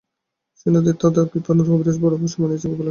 [0.59, 2.79] সেনদিদির দাদা কৃপানাথ কবিরাজ বড় পোষ মানিয়াছে গোপালের কাছে।